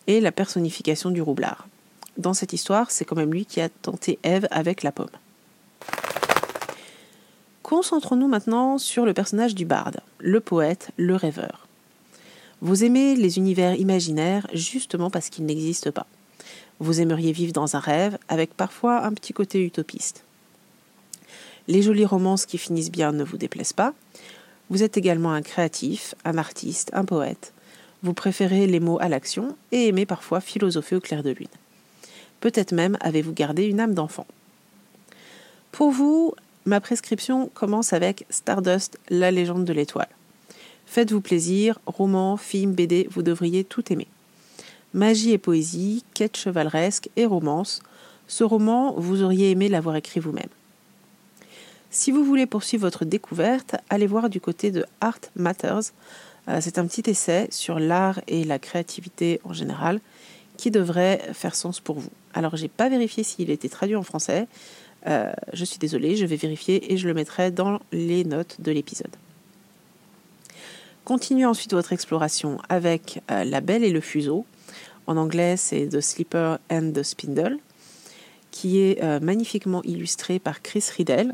et 0.07 0.19
la 0.19 0.31
personnification 0.31 1.11
du 1.11 1.21
roublard. 1.21 1.67
Dans 2.17 2.33
cette 2.33 2.53
histoire, 2.53 2.91
c'est 2.91 3.05
quand 3.05 3.15
même 3.15 3.33
lui 3.33 3.45
qui 3.45 3.61
a 3.61 3.69
tenté 3.69 4.19
Ève 4.23 4.47
avec 4.51 4.83
la 4.83 4.91
pomme. 4.91 5.07
Concentrons-nous 7.63 8.27
maintenant 8.27 8.77
sur 8.77 9.05
le 9.05 9.13
personnage 9.13 9.55
du 9.55 9.65
barde, 9.65 10.01
le 10.19 10.39
poète, 10.41 10.91
le 10.97 11.15
rêveur. 11.15 11.67
Vous 12.61 12.83
aimez 12.83 13.15
les 13.15 13.37
univers 13.37 13.75
imaginaires 13.75 14.45
justement 14.53 15.09
parce 15.09 15.29
qu'ils 15.29 15.45
n'existent 15.45 15.91
pas. 15.91 16.05
Vous 16.79 16.99
aimeriez 16.99 17.31
vivre 17.31 17.53
dans 17.53 17.75
un 17.75 17.79
rêve 17.79 18.17
avec 18.27 18.53
parfois 18.55 19.05
un 19.05 19.13
petit 19.13 19.33
côté 19.33 19.63
utopiste. 19.63 20.23
Les 21.67 21.81
jolies 21.81 22.05
romances 22.05 22.45
qui 22.45 22.57
finissent 22.57 22.91
bien 22.91 23.13
ne 23.13 23.23
vous 23.23 23.37
déplaisent 23.37 23.73
pas. 23.73 23.93
Vous 24.71 24.83
êtes 24.83 24.95
également 24.95 25.33
un 25.33 25.41
créatif, 25.41 26.15
un 26.23 26.37
artiste, 26.37 26.91
un 26.93 27.03
poète. 27.03 27.51
Vous 28.03 28.13
préférez 28.13 28.67
les 28.67 28.79
mots 28.79 28.99
à 29.01 29.09
l'action 29.09 29.57
et 29.73 29.89
aimez 29.89 30.05
parfois 30.05 30.39
philosopher 30.39 30.95
au 30.95 31.01
clair 31.01 31.23
de 31.23 31.31
lune. 31.31 31.49
Peut-être 32.39 32.71
même 32.71 32.97
avez-vous 33.01 33.33
gardé 33.33 33.65
une 33.65 33.81
âme 33.81 33.93
d'enfant. 33.93 34.25
Pour 35.73 35.91
vous, 35.91 36.33
ma 36.63 36.79
prescription 36.79 37.51
commence 37.53 37.91
avec 37.91 38.25
Stardust, 38.29 38.97
la 39.09 39.29
légende 39.29 39.65
de 39.65 39.73
l'étoile. 39.73 40.07
Faites-vous 40.85 41.19
plaisir, 41.19 41.77
romans, 41.85 42.37
films, 42.37 42.71
BD, 42.71 43.09
vous 43.11 43.23
devriez 43.23 43.65
tout 43.65 43.91
aimer. 43.91 44.07
Magie 44.93 45.31
et 45.31 45.37
poésie, 45.37 46.05
quête 46.13 46.37
chevaleresque 46.37 47.09
et 47.17 47.25
romance, 47.25 47.81
ce 48.27 48.45
roman, 48.45 48.93
vous 48.93 49.21
auriez 49.21 49.51
aimé 49.51 49.67
l'avoir 49.67 49.97
écrit 49.97 50.21
vous-même. 50.21 50.47
Si 51.93 52.11
vous 52.11 52.23
voulez 52.23 52.45
poursuivre 52.45 52.83
votre 52.83 53.03
découverte, 53.03 53.75
allez 53.89 54.07
voir 54.07 54.29
du 54.29 54.39
côté 54.39 54.71
de 54.71 54.85
Art 55.01 55.19
Matters. 55.35 55.91
Euh, 56.47 56.59
c'est 56.61 56.77
un 56.77 56.87
petit 56.87 57.03
essai 57.09 57.49
sur 57.51 57.79
l'art 57.79 58.21
et 58.29 58.45
la 58.45 58.59
créativité 58.59 59.41
en 59.43 59.51
général 59.51 59.99
qui 60.55 60.71
devrait 60.71 61.21
faire 61.33 61.53
sens 61.53 61.81
pour 61.81 61.99
vous. 61.99 62.09
Alors, 62.33 62.55
j'ai 62.55 62.69
pas 62.69 62.87
vérifié 62.87 63.23
s'il 63.23 63.49
était 63.49 63.67
traduit 63.67 63.97
en 63.97 64.03
français. 64.03 64.47
Euh, 65.05 65.33
je 65.51 65.65
suis 65.65 65.79
désolée, 65.79 66.15
je 66.15 66.25
vais 66.25 66.37
vérifier 66.37 66.93
et 66.93 66.95
je 66.95 67.09
le 67.09 67.13
mettrai 67.13 67.51
dans 67.51 67.81
les 67.91 68.23
notes 68.23 68.61
de 68.61 68.71
l'épisode. 68.71 69.13
Continuez 71.03 71.45
ensuite 71.45 71.73
votre 71.73 71.91
exploration 71.91 72.57
avec 72.69 73.21
euh, 73.29 73.43
La 73.43 73.59
Belle 73.59 73.83
et 73.83 73.91
le 73.91 73.99
Fuseau. 73.99 74.45
En 75.07 75.17
anglais, 75.17 75.57
c'est 75.57 75.89
The 75.89 75.99
Slipper 75.99 76.55
and 76.71 76.93
the 76.93 77.03
Spindle, 77.03 77.57
qui 78.49 78.79
est 78.79 79.01
magnifiquement 79.19 79.81
illustré 79.83 80.39
par 80.39 80.61
Chris 80.61 80.85
Riddell, 80.95 81.33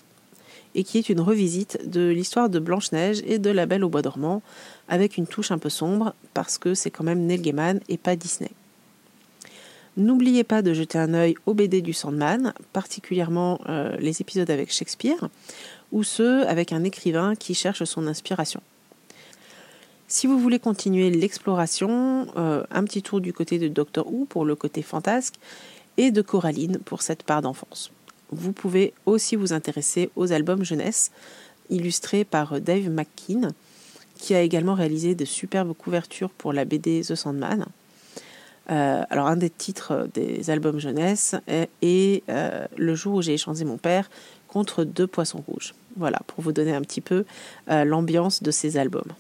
et 0.77 0.84
qui 0.84 1.00
est 1.00 1.10
une 1.10 1.19
revisite 1.19 1.89
de 1.89 2.07
l'histoire 2.07 2.50
de 2.50 2.60
Blanche-Neige 2.60 3.24
et 3.25 3.39
de 3.39 3.50
La 3.50 3.65
Belle 3.65 3.84
au 3.84 3.89
Bois 3.89 4.03
dormant, 4.03 4.43
avec 4.88 5.17
une 5.17 5.25
touche 5.25 5.50
un 5.50 5.57
peu 5.57 5.69
sombre, 5.69 6.13
parce 6.36 6.60
que 6.60 6.75
c'est 6.75 6.91
quand 6.91 7.03
même 7.03 7.25
Neil 7.25 7.41
Gaiman 7.41 7.79
et 7.89 7.98
pas 7.98 8.15
Disney. 8.15 8.51
N'oubliez 9.98 10.43
pas 10.43 10.62
de 10.62 10.75
jeter 10.75 11.00
un 11.00 11.15
œil 11.15 11.34
aux 11.48 11.55
BD 11.55 11.81
du 11.81 11.93
Sandman, 11.93 12.53
particulièrement 12.74 13.60
euh, 13.67 13.98
les 13.98 14.22
épisodes 14.22 14.51
avec 14.51 14.72
Shakespeare, 14.72 15.29
ou 15.91 16.03
ceux 16.03 16.48
avec 16.48 16.72
un 16.72 16.84
écrivain 16.84 17.34
qui 17.34 17.55
cherche 17.55 17.84
son 17.84 18.05
inspiration. 18.05 18.62
Si 20.07 20.27
vous 20.27 20.38
voulez 20.38 20.60
continuer 20.60 21.10
l'exploration, 21.10 22.27
euh, 22.38 22.63
un 22.69 22.84
petit 22.84 23.01
tour 23.01 23.19
du 23.19 23.34
côté 23.34 23.57
de 23.57 23.67
Doctor 23.67 24.05
Who 24.05 24.25
pour 24.25 24.46
le 24.46 24.55
côté 24.55 24.84
fantasque, 24.84 25.34
et 25.98 26.12
de 26.12 26.22
Coraline 26.22 26.77
pour 26.77 27.01
cette 27.01 27.24
part 27.24 27.41
d'enfance 27.41 27.91
vous 28.31 28.51
pouvez 28.51 28.93
aussi 29.05 29.36
vous 29.36 29.53
intéresser 29.53 30.10
aux 30.15 30.31
albums 30.31 30.63
jeunesse 30.63 31.12
illustrés 31.69 32.24
par 32.24 32.60
Dave 32.62 32.89
McKean, 32.89 33.50
qui 34.15 34.34
a 34.34 34.41
également 34.41 34.74
réalisé 34.74 35.15
de 35.15 35.25
superbes 35.25 35.74
couvertures 35.74 36.29
pour 36.29 36.53
la 36.53 36.65
BD 36.65 37.01
The 37.01 37.15
Sandman. 37.15 37.65
Euh, 38.69 39.03
alors 39.10 39.27
un 39.27 39.38
des 39.38 39.50
titres 39.50 40.10
des 40.13 40.50
albums 40.50 40.79
jeunesse 40.79 41.36
est, 41.81 42.24
euh, 42.29 42.65
Le 42.75 42.96
jour 42.96 43.15
où 43.15 43.22
j'ai 43.22 43.34
échangé 43.34 43.63
mon 43.63 43.77
père 43.77 44.10
contre 44.48 44.84
deux 44.84 45.07
poissons 45.07 45.43
rouges. 45.48 45.74
Voilà, 45.96 46.19
pour 46.27 46.43
vous 46.43 46.51
donner 46.51 46.75
un 46.75 46.81
petit 46.81 47.01
peu 47.01 47.25
euh, 47.69 47.86
l'ambiance 47.86 48.43
de 48.43 48.51
ces 48.51 48.77
albums. 48.77 49.12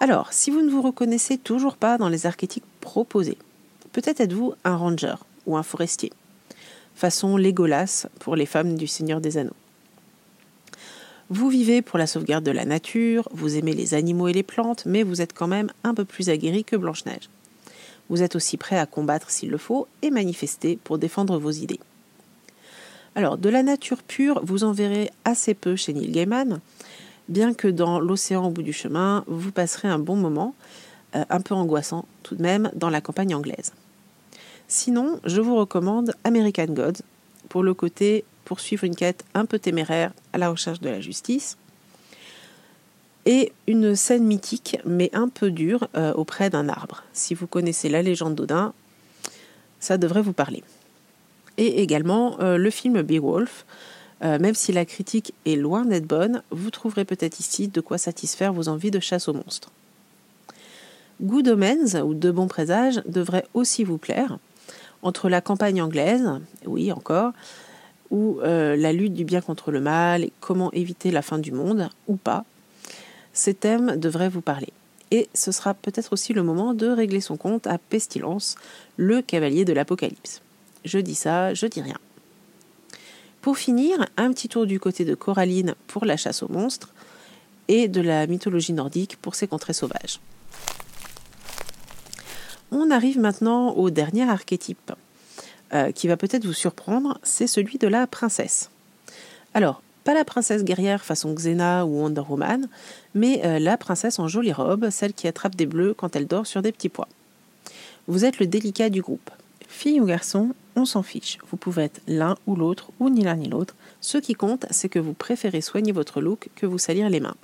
Alors, 0.00 0.32
si 0.32 0.50
vous 0.50 0.62
ne 0.62 0.70
vous 0.70 0.82
reconnaissez 0.82 1.38
toujours 1.38 1.76
pas 1.76 1.98
dans 1.98 2.08
les 2.08 2.26
archétypes 2.26 2.64
proposés, 2.80 3.38
peut-être 3.92 4.20
êtes-vous 4.20 4.54
un 4.64 4.76
ranger 4.76 5.16
ou 5.46 5.56
un 5.56 5.62
forestier? 5.62 6.12
Façon 6.98 7.36
Légolas 7.36 8.08
pour 8.18 8.34
les 8.34 8.44
femmes 8.44 8.74
du 8.74 8.88
Seigneur 8.88 9.20
des 9.20 9.38
Anneaux. 9.38 9.56
Vous 11.30 11.48
vivez 11.48 11.80
pour 11.80 11.96
la 11.96 12.08
sauvegarde 12.08 12.42
de 12.42 12.50
la 12.50 12.64
nature, 12.64 13.28
vous 13.30 13.56
aimez 13.56 13.72
les 13.72 13.94
animaux 13.94 14.26
et 14.26 14.32
les 14.32 14.42
plantes, 14.42 14.84
mais 14.84 15.04
vous 15.04 15.22
êtes 15.22 15.32
quand 15.32 15.46
même 15.46 15.70
un 15.84 15.94
peu 15.94 16.04
plus 16.04 16.28
aguerri 16.28 16.64
que 16.64 16.74
Blanche-Neige. 16.74 17.30
Vous 18.08 18.22
êtes 18.22 18.34
aussi 18.34 18.56
prêt 18.56 18.78
à 18.78 18.86
combattre 18.86 19.30
s'il 19.30 19.50
le 19.50 19.58
faut 19.58 19.86
et 20.02 20.10
manifester 20.10 20.76
pour 20.82 20.98
défendre 20.98 21.38
vos 21.38 21.52
idées. 21.52 21.78
Alors, 23.14 23.38
de 23.38 23.48
la 23.48 23.62
nature 23.62 24.02
pure, 24.02 24.40
vous 24.42 24.64
en 24.64 24.72
verrez 24.72 25.10
assez 25.24 25.54
peu 25.54 25.76
chez 25.76 25.92
Neil 25.92 26.10
Gaiman, 26.10 26.60
bien 27.28 27.54
que 27.54 27.68
dans 27.68 28.00
L'océan 28.00 28.46
au 28.46 28.50
bout 28.50 28.62
du 28.62 28.72
chemin, 28.72 29.22
vous 29.28 29.52
passerez 29.52 29.88
un 29.88 29.98
bon 30.00 30.16
moment, 30.16 30.54
euh, 31.14 31.24
un 31.30 31.40
peu 31.40 31.54
angoissant 31.54 32.06
tout 32.24 32.34
de 32.34 32.42
même, 32.42 32.72
dans 32.74 32.90
la 32.90 33.00
campagne 33.00 33.34
anglaise. 33.34 33.72
Sinon, 34.70 35.18
je 35.24 35.40
vous 35.40 35.56
recommande 35.56 36.12
American 36.24 36.66
Gods 36.66 37.00
pour 37.48 37.62
le 37.62 37.72
côté 37.72 38.24
poursuivre 38.44 38.84
une 38.84 38.94
quête 38.94 39.24
un 39.32 39.46
peu 39.46 39.58
téméraire 39.58 40.12
à 40.34 40.38
la 40.38 40.50
recherche 40.50 40.80
de 40.80 40.90
la 40.90 41.00
justice. 41.00 41.56
Et 43.24 43.52
une 43.66 43.96
scène 43.96 44.24
mythique, 44.24 44.78
mais 44.84 45.10
un 45.14 45.28
peu 45.28 45.50
dure, 45.50 45.88
euh, 45.96 46.12
auprès 46.12 46.50
d'un 46.50 46.68
arbre. 46.68 47.02
Si 47.14 47.34
vous 47.34 47.46
connaissez 47.46 47.88
la 47.88 48.02
légende 48.02 48.34
d'Odin, 48.34 48.74
ça 49.80 49.96
devrait 49.96 50.22
vous 50.22 50.34
parler. 50.34 50.62
Et 51.56 51.80
également 51.82 52.38
euh, 52.40 52.58
le 52.58 52.70
film 52.70 53.00
Beowulf. 53.00 53.64
Euh, 54.22 54.38
même 54.38 54.54
si 54.54 54.72
la 54.72 54.84
critique 54.84 55.32
est 55.46 55.56
loin 55.56 55.84
d'être 55.84 56.06
bonne, 56.06 56.42
vous 56.50 56.70
trouverez 56.70 57.04
peut-être 57.04 57.40
ici 57.40 57.68
de 57.68 57.80
quoi 57.80 57.96
satisfaire 57.96 58.52
vos 58.52 58.68
envies 58.68 58.90
de 58.90 59.00
chasse 59.00 59.28
aux 59.28 59.34
monstres. 59.34 59.70
Good 61.22 61.48
Omens, 61.48 61.94
ou 62.04 62.14
De 62.14 62.30
bons 62.30 62.48
présages, 62.48 63.00
devrait 63.06 63.46
aussi 63.54 63.84
vous 63.84 63.98
plaire 63.98 64.38
entre 65.02 65.28
la 65.28 65.40
campagne 65.40 65.80
anglaise, 65.82 66.28
oui 66.66 66.92
encore, 66.92 67.32
ou 68.10 68.40
euh, 68.42 68.76
la 68.76 68.92
lutte 68.92 69.14
du 69.14 69.24
bien 69.24 69.40
contre 69.40 69.70
le 69.70 69.80
mal, 69.80 70.24
et 70.24 70.32
comment 70.40 70.72
éviter 70.72 71.10
la 71.10 71.22
fin 71.22 71.38
du 71.38 71.52
monde, 71.52 71.88
ou 72.06 72.16
pas, 72.16 72.44
ces 73.32 73.54
thèmes 73.54 73.96
devraient 73.96 74.28
vous 74.28 74.40
parler. 74.40 74.72
Et 75.10 75.28
ce 75.34 75.52
sera 75.52 75.74
peut-être 75.74 76.12
aussi 76.12 76.32
le 76.32 76.42
moment 76.42 76.74
de 76.74 76.88
régler 76.88 77.20
son 77.20 77.36
compte 77.36 77.66
à 77.66 77.78
Pestilence, 77.78 78.56
le 78.96 79.22
cavalier 79.22 79.64
de 79.64 79.72
l'Apocalypse. 79.72 80.42
Je 80.84 80.98
dis 80.98 81.14
ça, 81.14 81.54
je 81.54 81.66
dis 81.66 81.80
rien. 81.80 81.98
Pour 83.40 83.56
finir, 83.56 84.06
un 84.16 84.32
petit 84.32 84.48
tour 84.48 84.66
du 84.66 84.80
côté 84.80 85.04
de 85.04 85.14
Coraline 85.14 85.74
pour 85.86 86.04
la 86.04 86.16
chasse 86.16 86.42
aux 86.42 86.48
monstres 86.48 86.92
et 87.68 87.88
de 87.88 88.00
la 88.00 88.26
mythologie 88.26 88.72
nordique 88.72 89.16
pour 89.20 89.34
ses 89.34 89.46
contrées 89.46 89.72
sauvages. 89.72 90.20
On 92.70 92.90
arrive 92.90 93.18
maintenant 93.18 93.70
au 93.70 93.90
dernier 93.90 94.28
archétype 94.28 94.92
euh, 95.72 95.92
qui 95.92 96.08
va 96.08 96.16
peut-être 96.16 96.44
vous 96.44 96.52
surprendre, 96.52 97.18
c'est 97.22 97.46
celui 97.46 97.78
de 97.78 97.88
la 97.88 98.06
princesse. 98.06 98.70
Alors, 99.54 99.82
pas 100.04 100.14
la 100.14 100.24
princesse 100.24 100.64
guerrière 100.64 101.04
façon 101.04 101.34
Xena 101.34 101.84
ou 101.84 102.00
Wonder 102.00 102.22
Woman, 102.28 102.68
mais 103.14 103.42
euh, 103.44 103.58
la 103.58 103.76
princesse 103.76 104.18
en 104.18 104.28
jolie 104.28 104.52
robe, 104.52 104.88
celle 104.90 105.12
qui 105.12 105.28
attrape 105.28 105.56
des 105.56 105.66
bleus 105.66 105.94
quand 105.94 106.16
elle 106.16 106.26
dort 106.26 106.46
sur 106.46 106.62
des 106.62 106.72
petits 106.72 106.88
pois. 106.88 107.08
Vous 108.06 108.24
êtes 108.24 108.38
le 108.38 108.46
délicat 108.46 108.88
du 108.88 109.02
groupe. 109.02 109.30
Fille 109.66 110.00
ou 110.00 110.06
garçon, 110.06 110.54
on 110.76 110.86
s'en 110.86 111.02
fiche. 111.02 111.38
Vous 111.50 111.58
pouvez 111.58 111.84
être 111.84 112.00
l'un 112.06 112.36
ou 112.46 112.56
l'autre, 112.56 112.90
ou 113.00 113.10
ni 113.10 113.22
l'un 113.22 113.36
ni 113.36 113.48
l'autre. 113.48 113.74
Ce 114.00 114.16
qui 114.16 114.34
compte, 114.34 114.64
c'est 114.70 114.88
que 114.88 114.98
vous 114.98 115.12
préférez 115.12 115.60
soigner 115.60 115.92
votre 115.92 116.22
look 116.22 116.48
que 116.56 116.64
vous 116.64 116.78
salir 116.78 117.10
les 117.10 117.20
mains, 117.20 117.36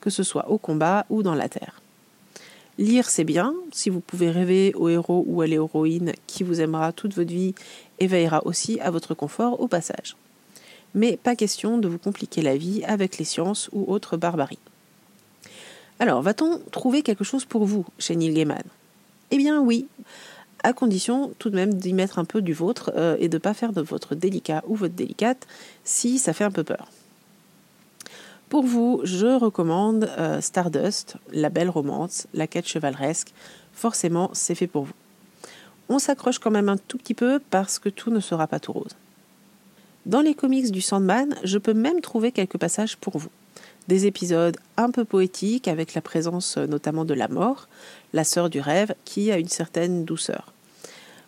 que 0.00 0.08
ce 0.08 0.22
soit 0.22 0.48
au 0.50 0.56
combat 0.56 1.04
ou 1.10 1.22
dans 1.22 1.34
la 1.34 1.48
terre. 1.48 1.82
Lire, 2.78 3.10
c'est 3.10 3.24
bien. 3.24 3.54
Si 3.72 3.90
vous 3.90 3.98
pouvez 4.00 4.30
rêver 4.30 4.72
au 4.74 4.88
héros 4.88 5.24
ou 5.26 5.42
à 5.42 5.48
l'héroïne 5.48 6.12
qui 6.28 6.44
vous 6.44 6.60
aimera 6.60 6.92
toute 6.92 7.14
votre 7.14 7.32
vie 7.32 7.54
et 7.98 8.06
veillera 8.06 8.46
aussi 8.46 8.78
à 8.80 8.92
votre 8.92 9.14
confort 9.14 9.60
au 9.60 9.66
passage. 9.66 10.16
Mais 10.94 11.16
pas 11.16 11.34
question 11.34 11.78
de 11.78 11.88
vous 11.88 11.98
compliquer 11.98 12.40
la 12.40 12.56
vie 12.56 12.84
avec 12.84 13.18
les 13.18 13.24
sciences 13.24 13.68
ou 13.72 13.92
autres 13.92 14.16
barbaries. 14.16 14.60
Alors, 15.98 16.22
va-t-on 16.22 16.60
trouver 16.70 17.02
quelque 17.02 17.24
chose 17.24 17.44
pour 17.44 17.64
vous 17.64 17.84
chez 17.98 18.14
Neil 18.14 18.32
Gaiman? 18.32 18.62
Eh 19.32 19.36
bien 19.36 19.60
oui, 19.60 19.88
à 20.62 20.72
condition 20.72 21.32
tout 21.40 21.50
de 21.50 21.56
même 21.56 21.74
d'y 21.74 21.92
mettre 21.92 22.20
un 22.20 22.24
peu 22.24 22.40
du 22.40 22.52
vôtre 22.52 22.92
euh, 22.96 23.16
et 23.18 23.28
de 23.28 23.36
ne 23.36 23.40
pas 23.40 23.54
faire 23.54 23.72
de 23.72 23.80
votre 23.80 24.14
délicat 24.14 24.62
ou 24.68 24.76
votre 24.76 24.94
délicate 24.94 25.48
si 25.82 26.18
ça 26.18 26.32
fait 26.32 26.44
un 26.44 26.52
peu 26.52 26.62
peur. 26.62 26.88
Pour 28.48 28.64
vous, 28.64 29.02
je 29.04 29.26
recommande 29.26 30.08
euh, 30.18 30.40
Stardust, 30.40 31.16
la 31.32 31.50
belle 31.50 31.68
romance, 31.68 32.26
la 32.32 32.46
quête 32.46 32.66
chevaleresque. 32.66 33.34
Forcément, 33.74 34.30
c'est 34.32 34.54
fait 34.54 34.66
pour 34.66 34.84
vous. 34.84 34.94
On 35.90 35.98
s'accroche 35.98 36.38
quand 36.38 36.50
même 36.50 36.70
un 36.70 36.78
tout 36.78 36.96
petit 36.96 37.12
peu 37.12 37.40
parce 37.50 37.78
que 37.78 37.90
tout 37.90 38.10
ne 38.10 38.20
sera 38.20 38.46
pas 38.46 38.58
tout 38.58 38.72
rose. 38.72 38.96
Dans 40.06 40.22
les 40.22 40.34
comics 40.34 40.70
du 40.70 40.80
Sandman, 40.80 41.36
je 41.44 41.58
peux 41.58 41.74
même 41.74 42.00
trouver 42.00 42.32
quelques 42.32 42.56
passages 42.56 42.96
pour 42.96 43.18
vous. 43.18 43.28
Des 43.86 44.06
épisodes 44.06 44.56
un 44.78 44.90
peu 44.90 45.04
poétiques 45.04 45.68
avec 45.68 45.92
la 45.92 46.00
présence 46.00 46.56
euh, 46.56 46.66
notamment 46.66 47.04
de 47.04 47.14
la 47.14 47.28
mort, 47.28 47.68
la 48.14 48.24
sœur 48.24 48.48
du 48.48 48.60
rêve, 48.60 48.94
qui 49.04 49.30
a 49.30 49.36
une 49.36 49.48
certaine 49.48 50.06
douceur. 50.06 50.54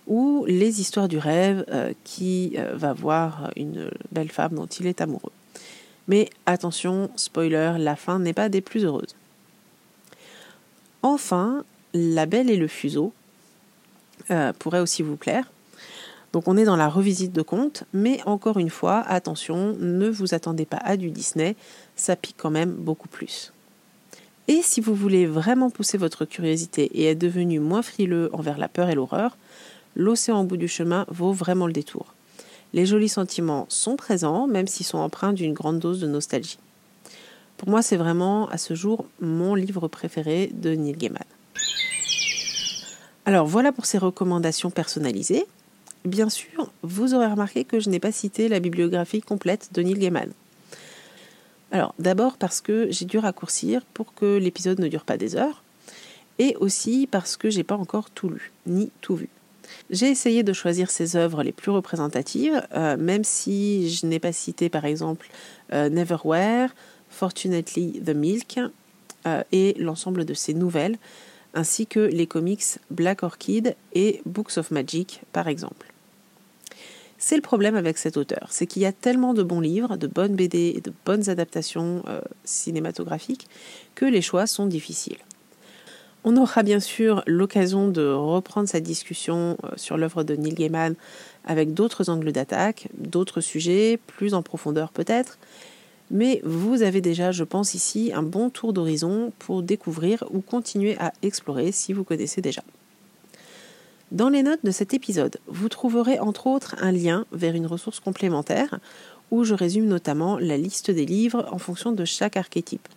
ou 0.06 0.46
les 0.48 0.80
histoires 0.80 1.08
du 1.08 1.18
rêve 1.18 1.66
euh, 1.68 1.92
qui 2.04 2.56
va 2.72 2.94
voir 2.94 3.50
une 3.56 3.90
belle 4.10 4.30
femme 4.30 4.54
dont 4.54 4.66
il 4.66 4.86
est 4.86 5.02
amoureux. 5.02 5.32
Mais 6.10 6.28
attention, 6.44 7.08
spoiler, 7.14 7.74
la 7.78 7.94
fin 7.94 8.18
n'est 8.18 8.32
pas 8.32 8.48
des 8.48 8.60
plus 8.60 8.84
heureuses. 8.84 9.14
Enfin, 11.02 11.62
La 11.94 12.26
Belle 12.26 12.50
et 12.50 12.56
le 12.56 12.66
Fuseau 12.66 13.12
euh, 14.32 14.52
pourrait 14.58 14.80
aussi 14.80 15.04
vous 15.04 15.14
plaire. 15.14 15.52
Donc 16.32 16.48
on 16.48 16.56
est 16.56 16.64
dans 16.64 16.74
la 16.74 16.88
revisite 16.88 17.32
de 17.32 17.42
contes, 17.42 17.84
mais 17.92 18.20
encore 18.26 18.58
une 18.58 18.70
fois, 18.70 18.98
attention, 19.06 19.76
ne 19.78 20.08
vous 20.08 20.34
attendez 20.34 20.66
pas 20.66 20.78
à 20.78 20.96
du 20.96 21.12
Disney, 21.12 21.54
ça 21.94 22.16
pique 22.16 22.36
quand 22.36 22.50
même 22.50 22.72
beaucoup 22.72 23.08
plus. 23.08 23.52
Et 24.48 24.62
si 24.62 24.80
vous 24.80 24.96
voulez 24.96 25.26
vraiment 25.26 25.70
pousser 25.70 25.96
votre 25.96 26.24
curiosité 26.24 26.90
et 26.92 27.04
être 27.06 27.18
devenu 27.18 27.60
moins 27.60 27.82
frileux 27.82 28.30
envers 28.32 28.58
la 28.58 28.66
peur 28.66 28.88
et 28.88 28.96
l'horreur, 28.96 29.36
l'océan 29.94 30.40
au 30.40 30.44
bout 30.44 30.56
du 30.56 30.66
chemin 30.66 31.06
vaut 31.08 31.32
vraiment 31.32 31.68
le 31.68 31.72
détour. 31.72 32.14
Les 32.72 32.86
jolis 32.86 33.08
sentiments 33.08 33.66
sont 33.68 33.96
présents, 33.96 34.46
même 34.46 34.68
s'ils 34.68 34.86
sont 34.86 34.98
empreints 34.98 35.32
d'une 35.32 35.52
grande 35.52 35.80
dose 35.80 36.00
de 36.00 36.06
nostalgie. 36.06 36.58
Pour 37.56 37.68
moi, 37.68 37.82
c'est 37.82 37.96
vraiment 37.96 38.48
à 38.48 38.58
ce 38.58 38.74
jour 38.74 39.04
mon 39.20 39.54
livre 39.54 39.88
préféré 39.88 40.50
de 40.54 40.70
Neil 40.70 40.94
Gaiman. 40.94 41.24
Alors 43.26 43.46
voilà 43.46 43.72
pour 43.72 43.86
ces 43.86 43.98
recommandations 43.98 44.70
personnalisées. 44.70 45.44
Bien 46.04 46.30
sûr, 46.30 46.72
vous 46.82 47.12
aurez 47.12 47.26
remarqué 47.26 47.64
que 47.64 47.80
je 47.80 47.90
n'ai 47.90 48.00
pas 48.00 48.12
cité 48.12 48.48
la 48.48 48.60
bibliographie 48.60 49.20
complète 49.20 49.70
de 49.72 49.82
Neil 49.82 49.98
Gaiman. 49.98 50.30
Alors 51.72 51.94
d'abord 51.98 52.36
parce 52.36 52.60
que 52.60 52.88
j'ai 52.90 53.04
dû 53.04 53.18
raccourcir 53.18 53.82
pour 53.94 54.14
que 54.14 54.38
l'épisode 54.38 54.80
ne 54.80 54.88
dure 54.88 55.04
pas 55.04 55.16
des 55.16 55.36
heures, 55.36 55.62
et 56.38 56.56
aussi 56.56 57.06
parce 57.10 57.36
que 57.36 57.50
j'ai 57.50 57.64
pas 57.64 57.76
encore 57.76 58.10
tout 58.10 58.30
lu, 58.30 58.52
ni 58.66 58.90
tout 59.02 59.16
vu. 59.16 59.28
J'ai 59.90 60.08
essayé 60.08 60.42
de 60.42 60.52
choisir 60.52 60.90
ses 60.90 61.16
œuvres 61.16 61.42
les 61.42 61.52
plus 61.52 61.70
représentatives, 61.70 62.62
euh, 62.74 62.96
même 62.96 63.24
si 63.24 63.90
je 63.90 64.06
n'ai 64.06 64.18
pas 64.18 64.32
cité 64.32 64.68
par 64.68 64.84
exemple 64.84 65.28
euh, 65.72 65.88
Neverwhere, 65.88 66.68
Fortunately 67.08 68.00
the 68.04 68.14
Milk 68.14 68.60
euh, 69.26 69.42
et 69.52 69.74
l'ensemble 69.78 70.24
de 70.24 70.34
ses 70.34 70.54
nouvelles, 70.54 70.98
ainsi 71.54 71.86
que 71.86 72.00
les 72.00 72.26
comics 72.26 72.64
Black 72.90 73.22
Orchid 73.22 73.74
et 73.94 74.22
Books 74.26 74.58
of 74.58 74.70
Magic 74.70 75.22
par 75.32 75.48
exemple. 75.48 75.92
C'est 77.18 77.36
le 77.36 77.42
problème 77.42 77.74
avec 77.74 77.98
cet 77.98 78.16
auteur, 78.16 78.48
c'est 78.50 78.66
qu'il 78.66 78.80
y 78.80 78.86
a 78.86 78.92
tellement 78.92 79.34
de 79.34 79.42
bons 79.42 79.60
livres, 79.60 79.96
de 79.96 80.06
bonnes 80.06 80.36
BD 80.36 80.72
et 80.76 80.80
de 80.80 80.92
bonnes 81.04 81.28
adaptations 81.28 82.02
cinématographiques 82.44 83.46
que 83.94 84.06
les 84.06 84.22
choix 84.22 84.46
sont 84.46 84.64
difficiles. 84.64 85.18
On 86.22 86.36
aura 86.36 86.62
bien 86.62 86.80
sûr 86.80 87.22
l'occasion 87.26 87.88
de 87.88 88.06
reprendre 88.06 88.68
cette 88.68 88.84
discussion 88.84 89.56
euh, 89.64 89.70
sur 89.76 89.96
l'œuvre 89.96 90.22
de 90.22 90.36
Neil 90.36 90.54
Gaiman 90.54 90.94
avec 91.44 91.72
d'autres 91.72 92.10
angles 92.10 92.32
d'attaque, 92.32 92.88
d'autres 92.98 93.40
sujets, 93.40 93.98
plus 94.06 94.34
en 94.34 94.42
profondeur 94.42 94.90
peut-être, 94.90 95.38
mais 96.10 96.42
vous 96.44 96.82
avez 96.82 97.00
déjà, 97.00 97.32
je 97.32 97.44
pense 97.44 97.74
ici, 97.74 98.10
un 98.14 98.22
bon 98.22 98.50
tour 98.50 98.72
d'horizon 98.72 99.32
pour 99.38 99.62
découvrir 99.62 100.24
ou 100.30 100.40
continuer 100.40 100.96
à 100.98 101.12
explorer 101.22 101.72
si 101.72 101.92
vous 101.92 102.04
connaissez 102.04 102.42
déjà. 102.42 102.62
Dans 104.10 104.28
les 104.28 104.42
notes 104.42 104.64
de 104.64 104.72
cet 104.72 104.92
épisode, 104.92 105.38
vous 105.46 105.68
trouverez 105.68 106.18
entre 106.18 106.48
autres 106.48 106.74
un 106.80 106.90
lien 106.90 107.24
vers 107.32 107.54
une 107.54 107.66
ressource 107.66 108.00
complémentaire 108.00 108.80
où 109.30 109.44
je 109.44 109.54
résume 109.54 109.86
notamment 109.86 110.38
la 110.38 110.56
liste 110.56 110.90
des 110.90 111.06
livres 111.06 111.48
en 111.52 111.58
fonction 111.58 111.92
de 111.92 112.04
chaque 112.04 112.36
archétype. 112.36 112.88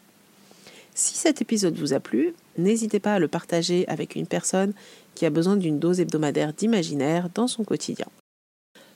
Si 0.96 1.16
cet 1.16 1.42
épisode 1.42 1.78
vous 1.78 1.94
a 1.94 2.00
plu, 2.00 2.34
n'hésitez 2.58 3.00
pas 3.00 3.16
à 3.16 3.20
le 3.20 3.28
partager 3.28 3.88
avec 3.88 4.16
une 4.16 4.28
personne 4.28 4.74
qui 5.16 5.26
a 5.26 5.32
besoin 5.32 5.58
d'une 5.58 5.80
dose 5.80 6.00
hebdomadaire 6.00 6.54
d'imaginaire 6.54 7.30
dans 7.34 7.48
son 7.48 7.64
quotidien. 7.64 8.08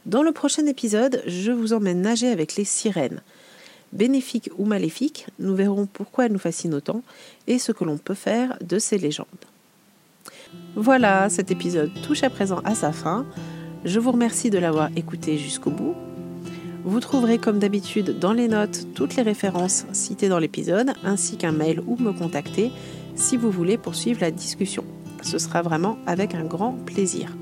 Dans 0.05 0.23
le 0.23 0.31
prochain 0.31 0.65
épisode, 0.67 1.21
je 1.25 1.51
vous 1.51 1.73
emmène 1.73 2.01
nager 2.01 2.29
avec 2.29 2.55
les 2.55 2.65
sirènes. 2.65 3.21
Bénéfiques 3.93 4.49
ou 4.57 4.65
maléfiques, 4.65 5.27
nous 5.39 5.55
verrons 5.55 5.85
pourquoi 5.85 6.25
elles 6.25 6.31
nous 6.31 6.39
fascinent 6.39 6.75
autant 6.75 7.01
et 7.47 7.57
ce 7.57 7.71
que 7.71 7.83
l'on 7.83 7.97
peut 7.97 8.13
faire 8.13 8.57
de 8.61 8.79
ces 8.79 8.97
légendes. 8.97 9.27
Voilà, 10.75 11.29
cet 11.29 11.51
épisode 11.51 11.91
touche 12.03 12.23
à 12.23 12.29
présent 12.29 12.61
à 12.63 12.75
sa 12.75 12.91
fin. 12.91 13.25
Je 13.85 13.99
vous 13.99 14.11
remercie 14.11 14.49
de 14.49 14.59
l'avoir 14.59 14.89
écouté 14.95 15.37
jusqu'au 15.37 15.71
bout. 15.71 15.95
Vous 16.87 17.01
trouverez 17.01 17.37
comme 17.37 17.59
d'habitude 17.59 18.17
dans 18.17 18.31
les 18.31 18.47
notes 18.47 18.87
toutes 18.95 19.17
les 19.17 19.21
références 19.21 19.85
citées 19.91 20.29
dans 20.29 20.39
l'épisode, 20.39 20.93
ainsi 21.03 21.35
qu'un 21.35 21.51
mail 21.51 21.81
ou 21.85 21.97
me 21.97 22.13
contacter 22.13 22.71
si 23.13 23.35
vous 23.35 23.51
voulez 23.51 23.77
poursuivre 23.77 24.21
la 24.21 24.31
discussion. 24.31 24.85
Ce 25.21 25.37
sera 25.37 25.61
vraiment 25.61 25.97
avec 26.05 26.33
un 26.33 26.45
grand 26.45 26.71
plaisir. 26.85 27.35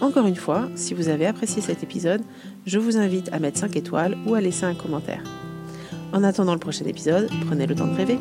Encore 0.00 0.26
une 0.26 0.34
fois, 0.34 0.68
si 0.74 0.92
vous 0.92 1.08
avez 1.08 1.26
apprécié 1.26 1.62
cet 1.62 1.84
épisode, 1.84 2.22
je 2.66 2.80
vous 2.80 2.96
invite 2.96 3.32
à 3.32 3.38
mettre 3.38 3.60
5 3.60 3.76
étoiles 3.76 4.18
ou 4.26 4.34
à 4.34 4.40
laisser 4.40 4.64
un 4.64 4.74
commentaire. 4.74 5.22
En 6.12 6.24
attendant 6.24 6.54
le 6.54 6.58
prochain 6.58 6.84
épisode, 6.86 7.30
prenez 7.46 7.68
le 7.68 7.76
temps 7.76 7.86
de 7.86 7.94
rêver. 7.94 8.18